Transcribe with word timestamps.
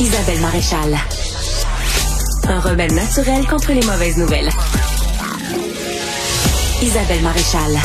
Isabelle 0.00 0.40
Maréchal. 0.40 0.96
Un 2.48 2.58
remède 2.58 2.92
naturel 2.92 3.46
contre 3.46 3.72
les 3.72 3.82
mauvaises 3.82 4.16
nouvelles. 4.16 4.48
Isabelle 6.82 7.20
Maréchal. 7.22 7.76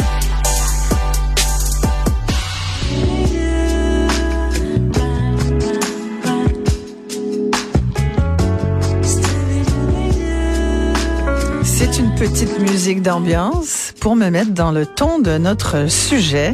C'est 11.64 12.00
une 12.00 12.16
petite 12.16 12.60
musique 12.60 13.02
d'ambiance 13.02 13.94
pour 14.00 14.16
me 14.16 14.30
mettre 14.30 14.52
dans 14.52 14.72
le 14.72 14.86
ton 14.86 15.20
de 15.20 15.38
notre 15.38 15.92
sujet. 15.92 16.54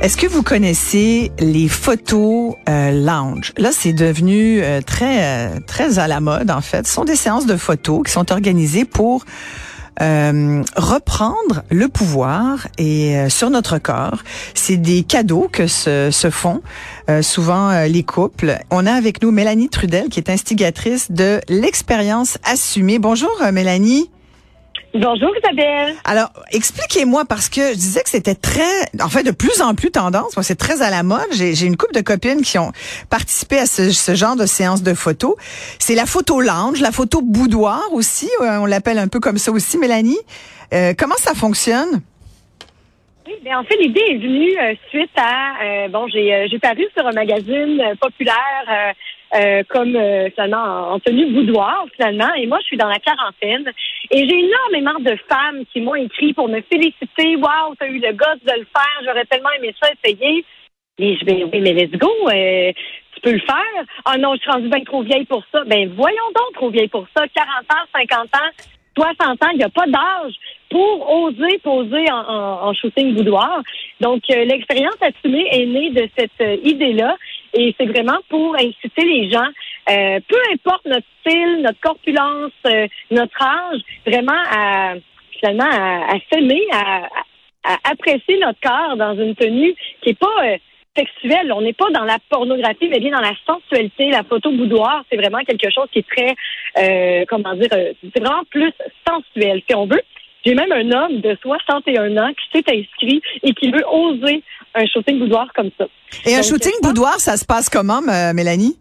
Est-ce 0.00 0.16
que 0.16 0.28
vous 0.28 0.44
connaissez 0.44 1.32
les 1.40 1.66
photos 1.66 2.54
euh, 2.68 2.92
lounge? 2.92 3.52
Là, 3.56 3.70
c'est 3.72 3.92
devenu 3.92 4.62
euh, 4.62 4.80
très 4.80 5.24
euh, 5.24 5.58
très 5.66 5.98
à 5.98 6.06
la 6.06 6.20
mode 6.20 6.52
en 6.52 6.60
fait. 6.60 6.86
Ce 6.86 6.92
sont 6.92 7.04
des 7.04 7.16
séances 7.16 7.46
de 7.46 7.56
photos 7.56 8.04
qui 8.06 8.12
sont 8.12 8.30
organisées 8.30 8.84
pour 8.84 9.24
euh, 10.00 10.62
reprendre 10.76 11.64
le 11.70 11.88
pouvoir 11.88 12.68
et 12.78 13.28
sur 13.28 13.50
notre 13.50 13.78
corps. 13.78 14.22
C'est 14.54 14.76
des 14.76 15.02
cadeaux 15.02 15.48
que 15.50 15.66
se, 15.66 16.10
se 16.12 16.30
font 16.30 16.62
souvent 17.20 17.82
les 17.86 18.04
couples. 18.04 18.56
On 18.70 18.86
a 18.86 18.92
avec 18.92 19.20
nous 19.20 19.32
Mélanie 19.32 19.68
Trudel 19.68 20.10
qui 20.10 20.20
est 20.20 20.30
instigatrice 20.30 21.10
de 21.10 21.40
l'expérience 21.48 22.38
assumée. 22.44 23.00
Bonjour 23.00 23.36
Mélanie. 23.52 24.10
Bonjour 24.94 25.30
Isabelle. 25.36 25.94
Alors, 26.04 26.30
expliquez-moi 26.50 27.24
parce 27.28 27.50
que 27.50 27.60
je 27.60 27.74
disais 27.74 28.02
que 28.02 28.08
c'était 28.08 28.34
très, 28.34 28.62
en 29.02 29.08
fait, 29.08 29.22
de 29.22 29.32
plus 29.32 29.60
en 29.60 29.74
plus 29.74 29.90
tendance. 29.90 30.34
Moi, 30.34 30.42
c'est 30.42 30.56
très 30.56 30.80
à 30.80 30.88
la 30.88 31.02
mode. 31.02 31.26
J'ai 31.32 31.66
une 31.66 31.76
couple 31.76 31.94
de 31.94 32.00
copines 32.00 32.40
qui 32.40 32.58
ont 32.58 32.72
participé 33.10 33.58
à 33.58 33.66
ce, 33.66 34.14
genre 34.14 34.34
de 34.34 34.46
séance 34.46 34.82
de 34.82 34.94
photos. 34.94 35.34
C'est 35.78 35.94
la 35.94 36.06
photo 36.06 36.40
lounge, 36.40 36.80
la 36.80 36.90
photo 36.90 37.20
boudoir 37.20 37.82
aussi. 37.92 38.30
On 38.40 38.64
l'appelle 38.64 38.98
un 38.98 39.08
peu 39.08 39.20
comme 39.20 39.36
ça 39.36 39.52
aussi, 39.52 39.76
Mélanie. 39.76 40.18
Euh, 40.72 40.94
comment 40.98 41.16
ça 41.16 41.34
fonctionne? 41.34 42.00
Oui, 43.26 43.34
bien, 43.42 43.58
en 43.58 43.64
fait, 43.64 43.76
l'idée 43.76 44.02
est 44.08 44.16
venue 44.16 44.58
euh, 44.58 44.74
suite 44.88 45.10
à 45.18 45.62
euh, 45.62 45.88
bon, 45.88 46.08
j'ai 46.08 46.48
j'ai 46.50 46.58
paru 46.58 46.86
sur 46.96 47.06
un 47.06 47.12
magazine 47.12 47.82
populaire 48.00 48.94
euh, 49.34 49.62
comme 49.68 49.94
euh, 49.94 50.30
finalement 50.30 50.92
en, 50.92 51.00
tenue 51.00 51.30
boudoir 51.30 51.84
finalement. 51.94 52.32
Et 52.38 52.46
moi, 52.46 52.58
je 52.62 52.66
suis 52.66 52.78
dans 52.78 52.88
la 52.88 52.98
quarantaine 52.98 53.70
et 54.10 54.28
j'ai 54.28 54.38
énormément 54.38 54.98
de 55.00 55.16
femmes 55.28 55.64
qui 55.72 55.80
m'ont 55.80 55.94
écrit 55.94 56.32
pour 56.32 56.48
me 56.48 56.60
féliciter. 56.62 57.36
Waouh, 57.36 57.74
t'as 57.78 57.88
eu 57.88 57.98
le 57.98 58.12
gosse 58.12 58.42
de 58.44 58.58
le 58.58 58.66
faire. 58.66 59.02
J'aurais 59.04 59.26
tellement 59.26 59.50
aimé 59.58 59.74
ça 59.80 59.90
essayer. 60.02 60.44
Et 60.98 61.16
je 61.16 61.24
vais 61.24 61.44
oui, 61.44 61.60
mais 61.60 61.74
let's 61.74 61.92
go. 61.92 62.10
Euh, 62.28 62.72
tu 63.14 63.20
peux 63.22 63.32
le 63.32 63.40
faire. 63.40 63.84
Ah 64.04 64.16
non, 64.16 64.34
je 64.34 64.40
suis 64.40 64.50
rendue 64.50 64.68
bien 64.68 64.82
trop 64.84 65.02
vieille 65.02 65.26
pour 65.26 65.44
ça. 65.52 65.62
Ben 65.64 65.92
voyons 65.94 66.28
donc 66.34 66.54
trop 66.54 66.70
vieille 66.70 66.88
pour 66.88 67.06
ça. 67.16 67.24
40 67.28 67.48
ans, 67.70 67.86
50 67.94 68.26
ans. 68.34 68.50
60 68.96 69.44
ans, 69.44 69.48
il 69.52 69.58
n'y 69.58 69.64
a 69.64 69.68
pas 69.68 69.86
d'âge 69.86 70.34
pour 70.70 71.10
oser 71.10 71.58
poser 71.62 72.10
en, 72.10 72.72
shooting 72.74 73.14
boudoir. 73.14 73.62
Donc, 74.00 74.22
euh, 74.30 74.44
l'expérience 74.44 74.96
assumée 75.00 75.46
est 75.52 75.66
née 75.66 75.90
de 75.90 76.08
cette 76.16 76.40
euh, 76.40 76.56
idée-là 76.64 77.16
et 77.54 77.74
c'est 77.78 77.86
vraiment 77.86 78.18
pour 78.28 78.56
inciter 78.56 79.04
les 79.04 79.30
gens, 79.30 79.48
euh, 79.90 80.20
peu 80.28 80.36
importe 80.52 80.84
notre 80.86 81.06
style, 81.20 81.62
notre 81.62 81.80
corpulence, 81.80 82.52
notre 83.10 83.42
âge, 83.42 83.80
vraiment 84.06 84.42
à 84.50 84.94
finalement 85.38 85.70
à, 85.70 86.14
s'aimer, 86.32 86.62
à, 86.72 87.08
à, 87.62 87.76
apprécier 87.92 88.40
notre 88.40 88.58
corps 88.60 88.96
dans 88.96 89.14
une 89.14 89.36
tenue 89.36 89.74
qui 90.02 90.10
est 90.10 90.18
pas 90.18 90.58
sexuelle. 90.98 91.52
On 91.52 91.62
n'est 91.62 91.72
pas 91.72 91.90
dans 91.92 92.04
la 92.04 92.18
pornographie, 92.28 92.88
mais 92.88 93.00
bien 93.00 93.12
dans 93.12 93.20
la 93.20 93.34
sensualité. 93.46 94.10
La 94.10 94.24
photo 94.24 94.50
boudoir, 94.50 95.04
c'est 95.10 95.16
vraiment 95.16 95.38
quelque 95.46 95.70
chose 95.70 95.86
qui 95.92 96.00
est 96.00 96.08
très, 96.08 96.34
euh, 96.78 97.24
comment 97.28 97.54
dire, 97.54 97.68
euh, 97.72 97.92
c'est 98.02 98.20
vraiment 98.20 98.44
plus 98.50 98.72
sensuel, 99.06 99.62
si 99.68 99.74
on 99.74 99.86
veut. 99.86 100.02
J'ai 100.44 100.54
même 100.54 100.72
un 100.72 100.90
homme 100.92 101.20
de 101.20 101.36
61 101.42 102.16
ans 102.16 102.30
qui 102.32 102.58
s'est 102.58 102.72
inscrit 102.72 103.20
et 103.42 103.52
qui 103.54 103.70
veut 103.70 103.84
oser 103.90 104.42
un 104.74 104.86
shooting 104.86 105.18
boudoir 105.18 105.48
comme 105.54 105.70
ça. 105.76 105.86
Et 106.26 106.34
un 106.34 106.42
shooting 106.42 106.72
boudoir, 106.82 107.18
ça 107.18 107.36
se 107.36 107.44
passe 107.44 107.68
comment, 107.68 108.00
Mélanie? 108.32 108.76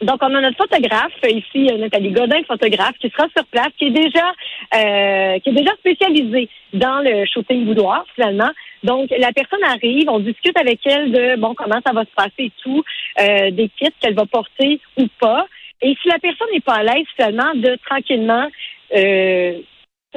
Donc, 0.00 0.18
on 0.22 0.34
a 0.34 0.40
notre 0.40 0.56
photographe 0.56 1.12
ici, 1.24 1.64
Nathalie 1.76 2.12
Godin, 2.12 2.42
photographe, 2.46 2.96
qui 3.00 3.10
sera 3.10 3.26
sur 3.36 3.44
place, 3.46 3.70
qui 3.76 3.86
est 3.86 3.90
déjà 3.90 4.32
euh, 4.76 5.38
qui 5.40 5.50
est 5.50 5.52
déjà 5.52 5.72
spécialisée 5.78 6.48
dans 6.72 7.00
le 7.00 7.24
shooting 7.26 7.64
boudoir, 7.64 8.04
finalement. 8.14 8.50
Donc, 8.84 9.10
la 9.10 9.32
personne 9.32 9.64
arrive, 9.64 10.08
on 10.08 10.20
discute 10.20 10.56
avec 10.56 10.86
elle 10.86 11.10
de 11.10 11.40
bon 11.40 11.54
comment 11.54 11.80
ça 11.84 11.92
va 11.92 12.02
se 12.02 12.14
passer 12.14 12.44
et 12.44 12.52
tout, 12.62 12.84
euh, 13.20 13.50
des 13.50 13.68
kits 13.70 13.92
qu'elle 14.00 14.14
va 14.14 14.26
porter 14.26 14.80
ou 14.96 15.06
pas. 15.18 15.46
Et 15.82 15.96
si 16.00 16.08
la 16.08 16.18
personne 16.18 16.48
n'est 16.52 16.60
pas 16.60 16.74
à 16.74 16.82
l'aise, 16.84 17.06
finalement, 17.16 17.54
de 17.54 17.76
tranquillement 17.84 18.46
euh, 18.94 19.58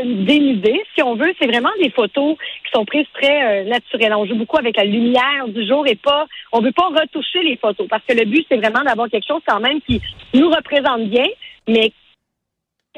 dénuder, 0.06 0.82
si 0.96 1.04
on 1.04 1.16
veut. 1.16 1.34
C'est 1.40 1.48
vraiment 1.48 1.72
des 1.82 1.90
photos 1.90 2.38
qui 2.38 2.72
sont 2.74 2.86
prises 2.86 3.08
très 3.14 3.62
euh, 3.62 3.64
naturelles. 3.66 4.14
On 4.14 4.26
joue 4.26 4.36
beaucoup 4.36 4.58
avec 4.58 4.78
la 4.78 4.86
lumière 4.86 5.48
du 5.48 5.66
jour 5.66 5.86
et 5.88 5.96
pas, 5.96 6.26
on 6.52 6.62
veut 6.62 6.72
pas 6.72 6.88
retoucher 6.88 7.42
les 7.44 7.58
photos 7.58 7.88
parce 7.88 8.04
que 8.08 8.14
le 8.14 8.26
but, 8.26 8.46
c'est 8.50 8.58
vraiment 8.58 8.84
d'avoir 8.84 9.10
quelque 9.10 9.28
chose 9.28 9.42
quand 9.48 9.60
même 9.60 9.82
qui 9.82 10.02
nous 10.34 10.50
représente 10.50 11.04
bien, 11.04 11.28
mais 11.68 11.92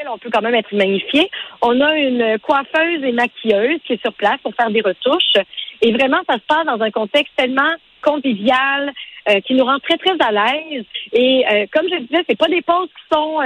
on 0.07 0.17
peut 0.17 0.29
quand 0.31 0.41
même 0.41 0.55
être 0.55 0.73
magnifié. 0.73 1.29
On 1.61 1.79
a 1.79 1.95
une 1.97 2.39
coiffeuse 2.39 3.03
et 3.03 3.11
maquilleuse 3.11 3.79
qui 3.85 3.93
est 3.93 4.01
sur 4.01 4.13
place 4.13 4.39
pour 4.41 4.55
faire 4.55 4.71
des 4.71 4.81
retouches. 4.81 5.37
Et 5.81 5.91
vraiment, 5.91 6.19
ça 6.27 6.35
se 6.35 6.45
passe 6.47 6.65
dans 6.65 6.81
un 6.81 6.91
contexte 6.91 7.33
tellement 7.35 7.71
convivial, 8.01 8.91
euh, 9.29 9.39
qui 9.41 9.53
nous 9.53 9.63
rend 9.63 9.79
très, 9.79 9.97
très 9.97 10.15
à 10.19 10.31
l'aise. 10.31 10.83
Et 11.13 11.45
euh, 11.49 11.65
comme 11.71 11.87
je 11.89 11.99
disais, 12.01 12.23
c'est 12.27 12.37
pas 12.37 12.47
des 12.47 12.61
poses 12.61 12.89
qui 12.89 13.15
sont 13.15 13.39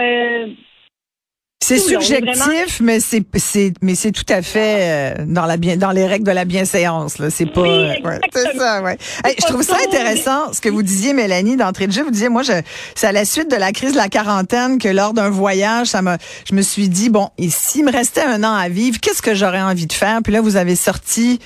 c'est 1.68 1.80
subjectif, 1.80 2.80
mais 2.80 3.00
c'est 3.00 3.24
c'est 3.36 3.74
mais 3.82 3.96
c'est 3.96 4.12
tout 4.12 4.26
à 4.30 4.42
fait 4.42 4.78
euh, 5.20 5.26
dans 5.28 5.46
la 5.46 5.58
bien 5.58 5.76
dans 5.76 5.92
les 5.92 6.06
règles 6.06 6.26
de 6.26 6.32
la 6.32 6.46
bienséance 6.46 7.20
là. 7.20 7.30
C'est 7.30 7.46
pas 7.46 7.62
ouais, 7.62 8.02
c'est 8.34 8.58
ça 8.58 8.82
ouais. 8.82 8.98
je 9.26 9.46
trouve 9.48 9.64
ça 9.64 9.76
intéressant 9.86 10.54
ce 10.54 10.62
que 10.62 10.70
vous 10.70 10.82
disiez 10.82 11.14
Mélanie 11.14 11.58
d'entrée 11.58 11.88
de 11.88 11.92
jeu. 11.92 12.04
Vous 12.04 12.12
disiez 12.12 12.30
moi 12.30 12.44
je 12.44 12.54
c'est 12.96 13.08
à 13.08 13.12
la 13.12 13.26
suite 13.26 13.52
de 13.52 13.58
la 13.58 13.74
crise 13.74 13.92
de 13.92 13.98
la 13.98 14.08
quarantaine 14.08 14.78
que 14.78 14.88
lors 14.88 15.14
d'un 15.14 15.30
voyage 15.30 15.88
ça 15.88 16.02
m'a 16.02 16.18
je 16.50 16.56
me 16.56 16.62
suis 16.62 16.88
dit 16.88 17.10
bon 17.10 17.30
et 17.38 17.50
s'il 17.50 17.84
me 17.84 17.92
restait 17.92 18.24
un 18.24 18.44
an 18.44 18.54
à 18.54 18.70
vivre 18.70 19.00
qu'est-ce 19.02 19.22
que 19.22 19.36
j'aurais 19.36 19.62
envie 19.62 19.88
de 19.88 19.94
faire? 19.94 20.22
Puis 20.24 20.32
là 20.32 20.40
vous 20.40 20.56
avez 20.56 20.78
sorti 20.78 21.40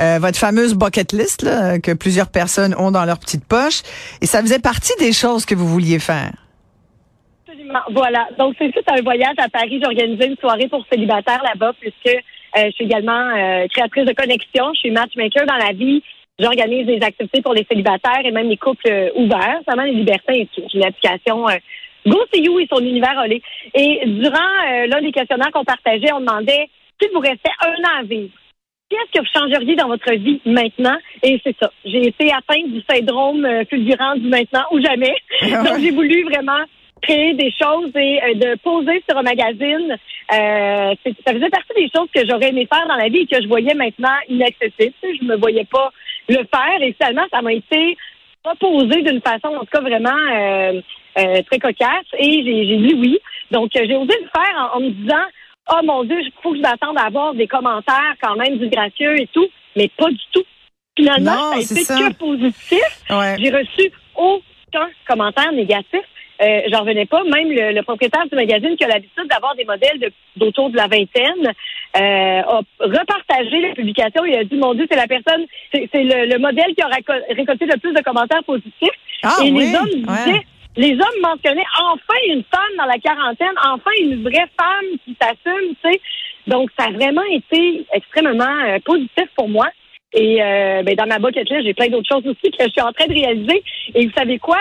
euh, 0.00 0.18
votre 0.20 0.38
fameuse 0.38 0.74
bucket 0.74 1.12
list 1.12 1.42
là, 1.42 1.78
que 1.78 1.92
plusieurs 1.92 2.28
personnes 2.28 2.74
ont 2.76 2.90
dans 2.90 3.04
leur 3.04 3.18
petite 3.18 3.44
poche 3.44 3.82
et 4.20 4.26
ça 4.26 4.40
faisait 4.40 4.58
partie 4.58 4.92
des 4.98 5.12
choses 5.12 5.44
que 5.44 5.54
vous 5.54 5.68
vouliez 5.68 6.00
faire. 6.00 6.32
Voilà. 7.90 8.28
Donc, 8.38 8.54
c'est 8.58 8.70
suite 8.70 8.88
à 8.88 8.94
un 8.98 9.02
voyage 9.02 9.34
à 9.38 9.48
Paris. 9.48 9.78
J'ai 9.80 9.86
organisé 9.86 10.26
une 10.26 10.36
soirée 10.36 10.68
pour 10.68 10.84
célibataires 10.90 11.42
là-bas 11.42 11.72
puisque 11.80 12.16
euh, 12.56 12.66
je 12.66 12.70
suis 12.72 12.84
également 12.84 13.30
euh, 13.36 13.66
créatrice 13.68 14.04
de 14.04 14.12
connexion. 14.12 14.72
Je 14.74 14.80
suis 14.80 14.90
matchmaker 14.90 15.46
dans 15.46 15.56
la 15.56 15.72
vie. 15.72 16.02
J'organise 16.38 16.86
des 16.86 17.00
activités 17.02 17.42
pour 17.42 17.54
les 17.54 17.66
célibataires 17.70 18.24
et 18.24 18.30
même 18.30 18.48
les 18.48 18.56
couples 18.56 18.88
euh, 18.88 19.10
ouverts, 19.14 19.58
notamment 19.58 19.82
les 19.82 19.92
libertins 19.92 20.34
et 20.34 20.48
tout. 20.54 20.62
J'ai 20.72 20.78
une 20.78 20.84
application 20.84 21.46
Go 22.06 22.18
See 22.32 22.42
You 22.42 22.58
et 22.60 22.68
son 22.72 22.80
univers 22.80 23.20
olé. 23.22 23.42
Et 23.74 24.00
durant 24.06 24.86
l'un 24.86 25.02
des 25.02 25.12
questionnaires 25.12 25.50
qu'on 25.52 25.64
partageait, 25.64 26.12
on 26.14 26.20
demandait 26.20 26.70
si 27.00 27.08
vous 27.12 27.20
restez 27.20 27.50
un 27.60 27.82
an 27.84 28.00
à 28.00 28.02
vivre, 28.04 28.32
qu'est-ce 28.88 29.18
que 29.18 29.20
vous 29.20 29.32
changeriez 29.38 29.76
dans 29.76 29.88
votre 29.88 30.10
vie 30.14 30.40
maintenant? 30.46 30.96
Et 31.22 31.38
c'est 31.44 31.54
ça. 31.60 31.70
J'ai 31.84 32.06
été 32.06 32.32
atteinte 32.32 32.72
du 32.72 32.80
syndrome 32.88 33.46
fulgurant 33.68 34.16
du 34.16 34.28
maintenant 34.28 34.64
ou 34.70 34.80
jamais. 34.80 35.14
Donc, 35.42 35.78
j'ai 35.78 35.90
voulu 35.90 36.24
vraiment 36.24 36.64
créer 37.00 37.34
des 37.34 37.52
choses 37.52 37.90
et 37.94 38.20
euh, 38.22 38.34
de 38.34 38.58
poser 38.58 39.02
sur 39.08 39.18
un 39.18 39.22
magazine. 39.22 39.96
Euh, 40.32 40.94
ça 41.24 41.32
faisait 41.32 41.50
partie 41.50 41.74
des 41.76 41.90
choses 41.94 42.08
que 42.14 42.26
j'aurais 42.28 42.50
aimé 42.50 42.68
faire 42.72 42.86
dans 42.86 42.96
la 42.96 43.08
vie 43.08 43.20
et 43.20 43.26
que 43.26 43.42
je 43.42 43.48
voyais 43.48 43.74
maintenant 43.74 44.14
inaccessibles. 44.28 44.94
Je 45.02 45.24
me 45.24 45.36
voyais 45.36 45.64
pas 45.64 45.90
le 46.28 46.36
faire 46.36 46.80
et 46.80 46.92
finalement, 46.92 47.26
ça 47.32 47.42
m'a 47.42 47.52
été 47.52 47.96
proposé 48.42 49.02
d'une 49.02 49.20
façon, 49.20 49.48
en 49.48 49.60
tout 49.60 49.70
cas, 49.72 49.80
vraiment 49.80 50.10
euh, 50.10 50.80
euh 51.18 51.42
très 51.42 51.58
cocasse 51.58 52.06
et 52.18 52.42
j'ai 52.44 52.76
dit 52.76 52.94
oui. 52.94 53.18
Donc, 53.50 53.70
j'ai 53.74 53.96
osé 53.96 54.14
le 54.20 54.28
faire 54.28 54.70
en, 54.74 54.80
me 54.80 54.90
disant, 54.90 55.24
oh 55.72 55.80
mon 55.84 56.04
Dieu, 56.04 56.20
il 56.20 56.32
faut 56.42 56.52
que 56.52 56.58
je 56.58 56.62
m'attende 56.62 56.96
à 56.98 57.06
avoir 57.06 57.34
des 57.34 57.48
commentaires 57.48 58.14
quand 58.22 58.36
même 58.36 58.58
disgracieux 58.58 59.20
et 59.20 59.26
tout, 59.32 59.48
mais 59.76 59.90
pas 59.96 60.08
du 60.08 60.24
tout. 60.32 60.44
Finalement, 60.96 61.52
ça 61.52 61.56
a 61.56 61.60
été 61.60 61.74
que 61.74 62.12
positif. 62.14 63.02
J'ai 63.08 63.50
reçu 63.50 63.92
aucun 64.14 64.88
commentaire 65.06 65.52
négatif. 65.52 66.02
Euh, 66.40 66.62
j'en 66.72 66.80
revenais 66.80 67.06
pas. 67.06 67.22
Même 67.24 67.50
le, 67.50 67.82
propriétaire 67.82 68.26
du 68.26 68.34
magazine 68.34 68.76
qui 68.76 68.84
a 68.84 68.88
l'habitude 68.88 69.28
d'avoir 69.28 69.54
des 69.56 69.64
modèles 69.64 70.10
d'autour 70.36 70.70
de, 70.70 70.76
la 70.76 70.86
vingtaine 70.86 71.46
euh, 71.96 72.40
a 72.40 72.60
repartagé 72.80 73.60
la 73.60 73.74
publication. 73.74 74.24
Il 74.24 74.34
a 74.34 74.44
dit, 74.44 74.56
mon 74.56 74.74
Dieu, 74.74 74.86
c'est 74.90 74.96
la 74.96 75.06
personne, 75.06 75.44
c'est 75.72 75.88
le, 75.94 76.38
modèle 76.38 76.74
qui 76.74 76.82
a 76.82 76.88
récolté 76.88 77.66
le 77.66 77.78
plus 77.78 77.92
de 77.92 78.02
commentaires 78.02 78.44
positifs. 78.44 78.88
Ah 79.22 79.36
et 79.44 79.50
les 79.50 79.74
hommes 79.74 79.88
disaient, 79.88 80.46
les 80.76 80.92
hommes 80.92 81.20
mentionnaient 81.22 81.66
enfin 81.78 82.18
une 82.28 82.44
femme 82.44 82.76
dans 82.78 82.86
la 82.86 82.98
quarantaine, 82.98 83.54
enfin 83.62 83.90
une 84.00 84.22
vraie 84.22 84.48
femme 84.58 84.98
qui 85.04 85.16
s'assume, 85.20 85.74
tu 85.82 85.90
sais. 85.90 86.00
Donc, 86.46 86.70
ça 86.78 86.86
a 86.86 86.90
vraiment 86.90 87.24
été 87.30 87.84
extrêmement 87.92 88.64
euh, 88.66 88.78
positif 88.84 89.24
pour 89.36 89.48
moi. 89.48 89.68
Et 90.12 90.42
euh, 90.42 90.82
ben, 90.82 90.96
dans 90.96 91.06
ma 91.06 91.18
bucket 91.18 91.48
list, 91.48 91.64
j'ai 91.64 91.74
plein 91.74 91.88
d'autres 91.88 92.08
choses 92.10 92.26
aussi 92.26 92.50
que 92.50 92.64
je 92.64 92.70
suis 92.70 92.80
en 92.80 92.92
train 92.92 93.06
de 93.06 93.14
réaliser. 93.14 93.62
Et 93.94 94.06
vous 94.06 94.12
savez 94.16 94.38
quoi? 94.38 94.58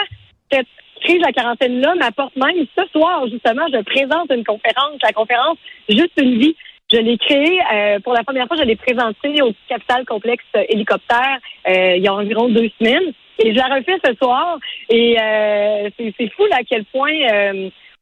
Cette 0.52 0.68
crise 1.00 1.18
de 1.18 1.26
la 1.26 1.32
quarantaine-là 1.32 1.96
m'apporte 1.96 2.36
même 2.36 2.66
ce 2.78 2.86
soir, 2.92 3.28
justement, 3.28 3.66
je 3.74 3.82
présente 3.84 4.32
une 4.32 4.44
conférence, 4.44 5.00
la 5.02 5.14
conférence 5.14 5.58
Juste 5.90 6.12
une 6.22 6.38
vie. 6.38 6.56
Je 6.92 6.98
l'ai 6.98 7.18
créée 7.18 7.60
euh, 7.72 8.00
pour 8.00 8.14
la 8.14 8.24
première 8.24 8.48
fois, 8.48 8.58
je 8.58 8.64
l'ai 8.64 8.76
présentée 8.76 9.42
au 9.42 9.52
Capital 9.68 10.06
Complexe 10.06 10.44
Hélicoptère 10.70 11.38
euh, 11.68 11.96
il 11.98 12.04
y 12.04 12.08
a 12.08 12.14
environ 12.14 12.50
deux 12.50 12.70
semaines. 12.80 13.14
Et 13.42 13.54
je 13.54 13.58
la 13.58 13.76
refais 13.76 13.98
ce 14.04 14.14
soir. 14.16 14.58
Et 14.90 15.18
euh, 15.20 15.90
c'est 15.98 16.32
fou 16.36 16.46
là, 16.50 16.58
à 16.58 16.64
quel 16.64 16.86
point 16.86 17.12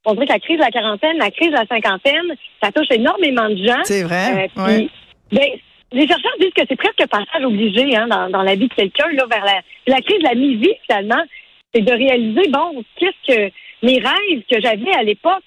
on 0.05 0.13
dirait 0.13 0.25
que 0.25 0.31
la 0.31 0.39
crise 0.39 0.57
de 0.57 0.63
la 0.63 0.71
quarantaine, 0.71 1.17
la 1.17 1.31
crise 1.31 1.49
de 1.49 1.55
la 1.55 1.65
cinquantaine, 1.65 2.33
ça 2.63 2.71
touche 2.71 2.87
énormément 2.91 3.49
de 3.49 3.57
gens. 3.57 3.83
C'est 3.83 4.03
vrai. 4.03 4.49
ben, 5.31 5.49
les 5.91 6.07
chercheurs 6.07 6.35
disent 6.39 6.53
que 6.55 6.63
c'est 6.67 6.75
presque 6.75 7.07
passage 7.09 7.43
obligé 7.43 7.95
hein, 7.95 8.07
dans, 8.07 8.29
dans 8.29 8.43
la 8.43 8.55
vie 8.55 8.67
de 8.67 8.73
quelqu'un 8.73 9.09
là 9.13 9.25
vers 9.29 9.45
la, 9.45 9.61
la 9.87 10.01
crise 10.01 10.19
de 10.19 10.23
la 10.23 10.35
mi-vie 10.35 10.73
finalement, 10.85 11.23
c'est 11.77 11.83
de 11.83 11.91
réaliser 11.91 12.49
bon 12.49 12.83
qu'est-ce 12.99 13.35
que 13.35 13.51
mes 13.83 13.99
rêves 13.99 14.43
que 14.49 14.59
j'avais 14.59 14.93
à 14.93 15.03
l'époque 15.03 15.43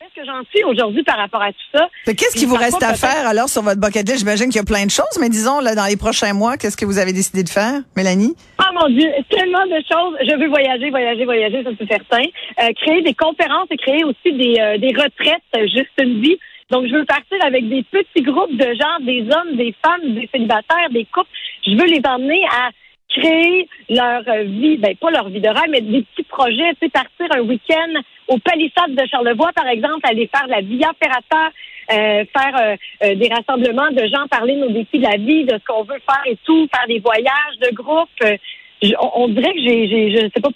Qu'est-ce 0.00 0.20
que 0.20 0.26
j'en 0.26 0.42
suis 0.52 0.62
aujourd'hui 0.64 1.02
par 1.02 1.16
rapport 1.16 1.40
à 1.40 1.50
tout 1.50 1.68
ça? 1.72 1.88
Qu'est-ce 2.04 2.36
qui 2.36 2.44
vous 2.44 2.56
reste 2.56 2.82
à 2.82 2.92
faire 2.92 3.26
alors 3.26 3.48
sur 3.48 3.62
votre 3.62 3.80
bucket 3.80 4.06
list? 4.06 4.18
J'imagine 4.18 4.46
qu'il 4.46 4.56
y 4.56 4.60
a 4.60 4.64
plein 4.64 4.84
de 4.84 4.90
choses, 4.90 5.16
mais 5.18 5.30
disons, 5.30 5.60
là, 5.60 5.74
dans 5.74 5.86
les 5.86 5.96
prochains 5.96 6.34
mois, 6.34 6.58
qu'est-ce 6.58 6.76
que 6.76 6.84
vous 6.84 6.98
avez 6.98 7.14
décidé 7.14 7.42
de 7.42 7.48
faire, 7.48 7.80
Mélanie? 7.96 8.34
Oh 8.60 8.74
mon 8.74 8.88
Dieu, 8.90 9.08
tellement 9.30 9.64
de 9.64 9.80
choses. 9.90 10.14
Je 10.20 10.36
veux 10.36 10.48
voyager, 10.48 10.90
voyager, 10.90 11.24
voyager, 11.24 11.64
ça 11.64 11.70
c'est 11.78 11.88
certain. 11.88 12.22
Euh, 12.60 12.68
créer 12.82 13.00
des 13.00 13.14
conférences 13.14 13.68
et 13.70 13.78
créer 13.78 14.04
aussi 14.04 14.32
des, 14.32 14.60
euh, 14.60 14.76
des 14.76 14.92
retraites, 14.92 15.72
juste 15.72 15.96
une 15.98 16.20
vie. 16.20 16.38
Donc, 16.70 16.86
je 16.86 16.92
veux 16.92 17.06
partir 17.06 17.38
avec 17.42 17.66
des 17.70 17.82
petits 17.84 18.22
groupes 18.22 18.56
de 18.56 18.74
gens, 18.74 19.00
des 19.00 19.22
hommes, 19.22 19.56
des 19.56 19.74
femmes, 19.82 20.14
des 20.14 20.28
célibataires, 20.34 20.90
des 20.90 21.06
couples. 21.06 21.30
Je 21.66 21.76
veux 21.76 21.86
les 21.86 22.02
emmener 22.04 22.42
à 22.52 22.68
créer 23.14 23.68
leur 23.88 24.22
vie, 24.44 24.76
ben 24.76 24.96
pas 24.96 25.10
leur 25.10 25.28
vie 25.28 25.40
de 25.40 25.48
rêve, 25.48 25.70
mais 25.70 25.80
des 25.80 26.02
petits 26.02 26.24
projets, 26.24 26.72
tu 26.80 26.86
sais, 26.86 26.88
partir 26.88 27.26
un 27.30 27.40
week-end 27.40 28.00
au 28.28 28.38
palissade 28.38 28.94
de 28.94 29.06
Charlevoix, 29.06 29.52
par 29.52 29.68
exemple, 29.68 30.00
aller 30.04 30.28
faire 30.34 30.46
la 30.48 30.60
Via 30.60 30.92
Ferrata, 31.00 31.50
euh, 31.92 32.24
faire 32.32 32.56
euh, 32.56 32.76
euh, 33.04 33.14
des 33.14 33.28
rassemblements 33.28 33.90
de 33.90 34.06
gens, 34.06 34.26
parler 34.30 34.54
de 34.54 34.60
nos 34.60 34.70
défis 34.70 34.98
de 34.98 35.04
la 35.04 35.16
vie, 35.16 35.44
de 35.44 35.58
ce 35.58 35.64
qu'on 35.66 35.82
veut 35.82 36.00
faire 36.08 36.22
et 36.26 36.38
tout, 36.44 36.66
faire 36.74 36.86
des 36.86 37.00
voyages 37.00 37.58
de 37.60 37.74
groupe. 37.74 38.08
on, 39.16 39.28
dirait 39.28 39.52
que 39.52 39.60
j'ai, 39.60 39.88
j'ai, 39.88 40.16
je 40.16 40.24
ne 40.24 40.30
sais 40.34 40.40
pas 40.40 40.50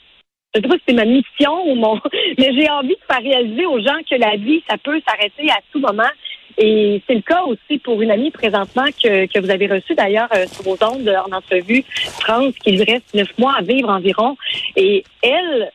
je 0.55 0.63
sais 0.63 0.69
pas 0.69 0.77
si 0.77 0.83
c'est 0.89 0.95
ma 0.95 1.05
mission 1.05 1.71
ou 1.71 1.75
mon, 1.75 2.01
mais 2.39 2.55
j'ai 2.55 2.71
envie 2.71 2.97
de 2.97 3.13
faire 3.13 3.23
réaliser 3.23 3.67
aux 3.67 3.81
gens 3.81 3.99
que 4.11 4.17
la 4.17 4.37
vie, 4.37 4.63
ça 4.69 4.79
peut 4.79 4.99
s'arrêter 5.07 5.51
à 5.51 5.59
tout 5.71 5.79
moment. 5.79 6.09
Et 6.57 7.03
c'est 7.07 7.15
le 7.15 7.23
cas 7.23 7.43
aussi 7.43 7.79
pour 7.79 8.01
une 8.03 8.11
amie 8.11 8.31
présentement 8.31 8.87
que, 8.87 9.27
que 9.27 9.39
vous 9.39 9.51
avez 9.51 9.67
reçue 9.67 9.95
d'ailleurs 9.95 10.29
sur 10.47 10.65
vos 10.65 10.77
ondes 10.83 11.09
en 11.09 11.37
entrevue, 11.37 11.85
France, 12.21 12.55
qui 12.63 12.73
lui 12.73 12.85
reste 12.85 13.15
neuf 13.15 13.37
mois 13.39 13.55
à 13.59 13.63
vivre 13.63 13.91
environ. 13.91 14.37
Et 14.77 15.05
elle, 15.23 15.71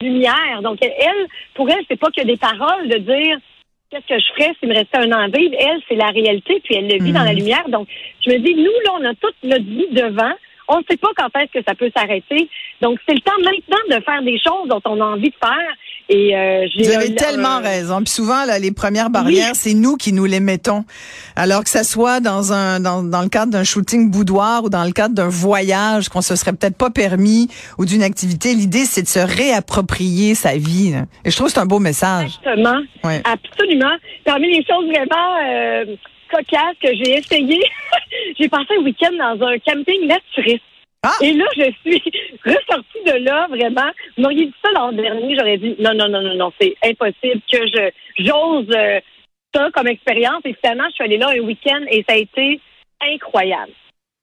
lumière. 0.00 0.62
Donc, 0.62 0.78
elle, 0.82 1.26
pour 1.54 1.68
elle, 1.70 1.84
c'est 1.88 1.98
pas 1.98 2.10
que 2.10 2.22
des 2.22 2.36
paroles 2.36 2.88
de 2.88 2.98
dire 2.98 3.38
qu'est-ce 3.90 4.06
que 4.06 4.18
je 4.18 4.32
ferais 4.34 4.54
s'il 4.58 4.68
me 4.68 4.74
restait 4.74 4.98
un 4.98 5.12
an 5.12 5.24
à 5.24 5.28
vivre. 5.28 5.54
Elle, 5.58 5.80
c'est 5.88 5.96
la 5.96 6.08
réalité, 6.08 6.60
puis 6.64 6.76
elle 6.76 6.88
le 6.88 7.02
vit 7.02 7.12
dans 7.12 7.24
la 7.24 7.32
mhm. 7.32 7.38
lumière. 7.38 7.68
Donc, 7.68 7.88
je 8.24 8.30
me 8.30 8.38
dis, 8.38 8.54
nous, 8.54 8.64
là, 8.84 8.92
on 8.98 9.04
a 9.04 9.14
toute 9.14 9.36
notre 9.42 9.64
vie 9.64 9.88
devant. 9.90 10.32
On 10.68 10.78
ne 10.78 10.84
sait 10.88 10.96
pas 10.96 11.08
quand 11.16 11.36
est-ce 11.36 11.58
que 11.58 11.64
ça 11.66 11.74
peut 11.74 11.90
s'arrêter. 11.94 12.48
Donc, 12.80 13.00
c'est 13.06 13.14
le 13.14 13.20
temps 13.20 13.38
maintenant 13.42 13.96
de 13.96 14.02
faire 14.04 14.22
des 14.22 14.38
choses 14.38 14.68
dont 14.68 14.80
on 14.84 15.00
a 15.00 15.04
envie 15.04 15.30
de 15.30 15.34
faire. 15.34 15.74
Et 16.08 16.36
euh, 16.36 16.66
Vous 16.78 16.90
avez 16.90 17.14
tellement 17.14 17.58
euh, 17.58 17.62
raison. 17.62 17.98
Puis 17.98 18.12
souvent, 18.12 18.44
là, 18.44 18.58
les 18.58 18.72
premières 18.72 19.10
barrières, 19.10 19.54
c'est 19.54 19.74
nous 19.74 19.96
qui 19.96 20.12
nous 20.12 20.24
les 20.24 20.40
mettons. 20.40 20.84
Alors 21.36 21.62
que 21.62 21.70
ça 21.70 21.84
soit 21.84 22.20
dans 22.20 22.52
un 22.52 22.80
dans, 22.80 23.02
dans 23.02 23.22
le 23.22 23.28
cadre 23.28 23.52
d'un 23.52 23.62
shooting 23.62 24.10
boudoir 24.10 24.64
ou 24.64 24.70
dans 24.70 24.84
le 24.84 24.92
cadre 24.92 25.14
d'un 25.14 25.28
voyage 25.28 26.08
qu'on 26.08 26.22
se 26.22 26.34
serait 26.34 26.52
peut-être 26.52 26.76
pas 26.76 26.90
permis 26.90 27.48
ou 27.78 27.84
d'une 27.84 28.02
activité, 28.02 28.54
l'idée 28.54 28.84
c'est 28.84 29.02
de 29.02 29.08
se 29.08 29.20
réapproprier 29.20 30.34
sa 30.34 30.56
vie. 30.56 30.94
Et 31.24 31.30
je 31.30 31.36
trouve 31.36 31.46
que 31.48 31.54
c'est 31.54 31.60
un 31.60 31.66
beau 31.66 31.78
message. 31.78 32.40
Exactement. 32.42 32.80
Absolument. 33.24 33.96
Parmi 34.24 34.48
les 34.48 34.64
choses 34.64 34.86
vraiment 34.86 35.36
euh, 35.44 35.96
cocasses 36.30 36.76
que 36.82 36.88
j'ai 36.94 37.18
essayé, 37.18 37.60
j'ai 38.38 38.48
passé 38.48 38.74
un 38.78 38.82
week-end 38.82 39.12
dans 39.18 39.46
un 39.46 39.58
camping 39.58 40.06
naturiste. 40.06 40.64
Ah! 41.02 41.12
Et 41.22 41.32
là, 41.32 41.44
je 41.56 41.64
suis 41.80 42.02
ressortie 42.44 43.04
de 43.06 43.24
là, 43.24 43.46
vraiment. 43.48 43.90
Vous 44.16 44.22
m'auriez 44.22 44.46
dit 44.46 44.54
ça 44.62 44.70
l'an 44.72 44.92
dernier, 44.92 45.36
j'aurais 45.36 45.58
dit 45.58 45.76
non, 45.78 45.94
non, 45.94 46.08
non, 46.08 46.22
non, 46.22 46.34
non, 46.34 46.52
c'est 46.60 46.74
impossible 46.84 47.40
que 47.50 47.58
je 47.66 47.90
j'ose 48.18 48.68
euh, 48.74 49.00
ça 49.54 49.68
comme 49.72 49.88
expérience. 49.88 50.40
Et 50.44 50.54
finalement, 50.54 50.84
je 50.88 50.94
suis 50.94 51.04
allée 51.04 51.18
là 51.18 51.30
un 51.30 51.40
week-end 51.40 51.80
et 51.90 52.04
ça 52.08 52.14
a 52.14 52.18
été 52.18 52.60
incroyable. 53.00 53.72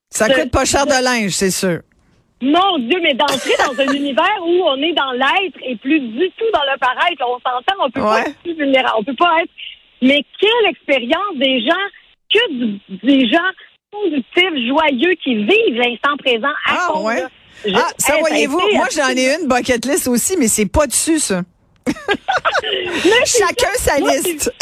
Ça 0.10 0.30
coûte 0.30 0.52
pas 0.52 0.66
cher 0.66 0.86
de 0.86 1.04
linge, 1.04 1.32
c'est 1.32 1.52
sûr. 1.52 1.80
Mon 2.42 2.78
Dieu, 2.78 3.00
mais 3.02 3.14
d'entrer 3.14 3.54
dans 3.58 3.80
un 3.80 3.94
univers 3.94 4.40
où 4.42 4.64
on 4.64 4.78
est 4.78 4.94
dans 4.94 5.12
l'être 5.12 5.58
et 5.64 5.76
plus 5.76 6.00
du 6.00 6.30
tout 6.38 6.46
dans 6.54 6.62
le 6.72 6.78
paraître, 6.78 7.24
on 7.28 7.40
s'entend, 7.40 7.86
on 7.86 7.90
peut 7.90 8.02
pas 8.02 8.22
être 8.22 8.38
plus 8.40 8.54
vulnérable, 8.54 8.96
on 9.00 9.04
peut 9.04 9.16
pas 9.16 9.42
être. 9.42 9.52
Mais 10.02 10.24
quelle 10.40 10.70
expérience 10.70 11.36
des 11.36 11.62
gens, 11.62 11.74
que 12.32 13.06
des 13.06 13.28
gens 13.28 13.50
positifs, 13.92 14.68
joyeux, 14.68 15.16
qui 15.24 15.36
vivent 15.36 15.80
l'instant 15.80 16.16
présent 16.18 16.54
à 16.68 16.78
ah, 16.78 16.94
ah, 17.74 17.92
ça 17.98 18.18
voyez-vous, 18.20 18.60
moi 18.74 18.88
j'en 18.94 19.10
ai 19.10 19.36
une 19.40 19.48
bucket 19.48 19.86
list 19.86 20.08
aussi, 20.08 20.36
mais 20.38 20.48
c'est 20.48 20.66
pas 20.66 20.88
dessus 20.88 21.20
ça. 21.20 21.42
Chacun 23.26 23.74
sa 23.76 24.00
liste. 24.00 24.54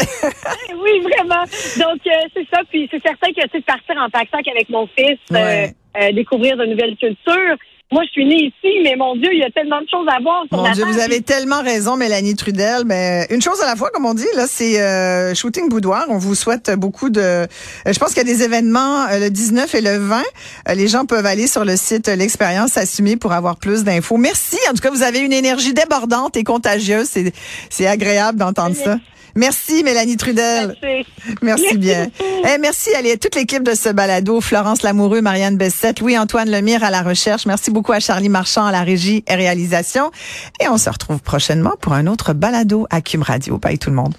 oui, 0.82 1.00
vraiment. 1.00 1.42
Donc, 1.76 2.00
euh, 2.06 2.28
c'est 2.34 2.46
ça. 2.52 2.60
Puis, 2.70 2.88
c'est 2.90 3.02
certain 3.02 3.28
que 3.28 3.40
c'est 3.50 3.58
de 3.58 3.64
partir 3.64 3.96
en 3.96 4.08
pack 4.10 4.28
avec 4.48 4.68
mon 4.68 4.86
fils, 4.86 5.18
euh, 5.32 5.66
euh, 6.00 6.12
découvrir 6.12 6.56
de 6.56 6.66
nouvelles 6.66 6.96
cultures 6.96 7.56
moi, 7.92 8.02
je 8.04 8.10
suis 8.10 8.26
née 8.26 8.46
ici, 8.46 8.80
mais 8.82 8.96
mon 8.96 9.14
Dieu, 9.14 9.28
il 9.32 9.38
y 9.38 9.44
a 9.44 9.50
tellement 9.50 9.80
de 9.80 9.86
choses 9.88 10.08
à 10.08 10.20
voir. 10.20 10.44
Sur 10.48 10.60
mon 10.60 10.72
Dieu, 10.72 10.84
vous 10.84 10.98
avez 10.98 11.20
tellement 11.20 11.62
raison, 11.62 11.96
Mélanie 11.96 12.34
Trudel. 12.34 12.82
Mais 12.84 13.28
une 13.30 13.40
chose 13.40 13.60
à 13.62 13.66
la 13.66 13.76
fois, 13.76 13.90
comme 13.90 14.06
on 14.06 14.14
dit, 14.14 14.26
là, 14.34 14.46
c'est 14.48 14.80
euh, 14.80 15.36
Shooting 15.36 15.68
Boudoir. 15.68 16.06
On 16.08 16.18
vous 16.18 16.34
souhaite 16.34 16.72
beaucoup 16.72 17.10
de. 17.10 17.20
Euh, 17.20 17.46
je 17.86 17.96
pense 18.00 18.08
qu'il 18.08 18.18
y 18.18 18.20
a 18.28 18.34
des 18.34 18.42
événements 18.42 19.06
euh, 19.06 19.20
le 19.20 19.30
19 19.30 19.72
et 19.76 19.80
le 19.80 19.98
20. 19.98 20.22
les 20.74 20.88
gens 20.88 21.06
peuvent 21.06 21.26
aller 21.26 21.46
sur 21.46 21.64
le 21.64 21.76
site 21.76 22.08
L'expérience 22.08 22.76
assumée 22.76 23.16
pour 23.16 23.32
avoir 23.32 23.56
plus 23.56 23.84
d'infos. 23.84 24.16
Merci. 24.16 24.58
En 24.68 24.74
tout 24.74 24.82
cas, 24.82 24.90
vous 24.90 25.04
avez 25.04 25.20
une 25.20 25.32
énergie 25.32 25.72
débordante 25.72 26.36
et 26.36 26.42
contagieuse. 26.42 27.06
C'est 27.08 27.32
c'est 27.70 27.86
agréable 27.86 28.38
d'entendre 28.38 28.74
ça. 28.74 28.98
Merci, 29.36 29.84
Mélanie 29.84 30.16
Trudel. 30.16 30.74
Merci, 31.42 31.76
bien. 31.76 32.08
Eh, 32.20 32.58
merci 32.58 32.90
à 32.94 33.16
toute 33.16 33.34
l'équipe 33.34 33.62
de 33.62 33.74
ce 33.74 33.90
balado, 33.90 34.40
Florence 34.40 34.82
Lamoureux, 34.82 35.20
Marianne 35.20 35.56
Bessette, 35.56 36.00
Louis-Antoine 36.00 36.50
Lemire 36.50 36.82
à 36.82 36.90
la 36.90 37.02
recherche. 37.02 37.46
Merci 37.46 37.70
beaucoup 37.70 37.92
à 37.92 38.00
Charlie 38.00 38.30
Marchand 38.30 38.64
à 38.64 38.72
la 38.72 38.82
régie 38.82 39.22
et 39.28 39.34
réalisation. 39.34 40.10
Et 40.60 40.68
on 40.68 40.78
se 40.78 40.88
retrouve 40.90 41.20
prochainement 41.20 41.74
pour 41.80 41.92
un 41.92 42.06
autre 42.06 42.32
balado 42.32 42.86
à 42.90 43.00
Cube 43.02 43.22
Radio. 43.22 43.58
Bye 43.58 43.78
tout 43.78 43.90
le 43.90 43.96
monde. 43.96 44.14